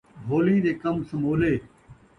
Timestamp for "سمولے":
1.09-1.53